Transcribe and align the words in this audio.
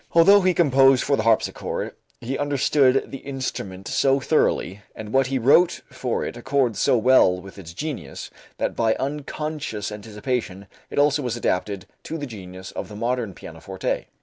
Although 0.13 0.41
he 0.41 0.55
composed 0.55 1.03
for 1.03 1.15
the 1.15 1.21
harpsichord, 1.21 1.93
he 2.19 2.35
understood 2.35 3.11
the 3.11 3.19
instrument 3.19 3.87
so 3.87 4.19
thoroughly 4.19 4.81
and 4.95 5.13
what 5.13 5.27
he 5.27 5.37
wrote 5.37 5.81
for 5.91 6.25
it 6.25 6.35
accords 6.35 6.79
so 6.79 6.97
well 6.97 7.39
with 7.39 7.59
its 7.59 7.71
genius, 7.71 8.31
that 8.57 8.75
by 8.75 8.95
unconscious 8.95 9.91
anticipation 9.91 10.65
it 10.89 10.97
also 10.97 11.21
was 11.21 11.37
adapted 11.37 11.85
to 12.01 12.17
the 12.17 12.25
genius 12.25 12.71
of 12.71 12.89
the 12.89 12.95
modern 12.95 13.35
pianoforte. 13.35 14.07